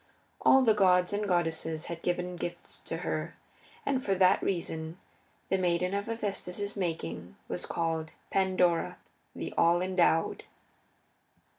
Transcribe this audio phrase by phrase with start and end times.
[0.41, 3.35] All the gods and goddesses had given gifts to her,
[3.85, 4.97] and for that reason
[5.49, 8.97] the maiden of Hephaestus's making was called Pandora,
[9.35, 10.45] the All endowed.